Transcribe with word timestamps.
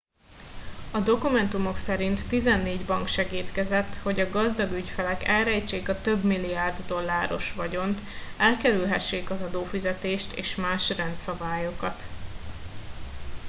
a 0.91 0.99
dokumentumok 0.99 1.77
szerint 1.77 2.27
tizennégy 2.27 2.85
bank 2.85 3.07
segédkezett 3.07 3.95
hogy 3.95 4.19
a 4.19 4.29
gazdag 4.29 4.71
ügyfelek 4.71 5.23
elrejtsék 5.23 5.89
a 5.89 6.01
több 6.01 6.23
milliárd 6.23 6.85
dolláros 6.87 7.53
vagyont 7.53 7.99
elkerülhessék 8.37 9.29
az 9.29 9.41
adófizetést 9.41 10.31
és 10.31 10.55
más 10.55 10.89
rendszabályokat 10.89 12.03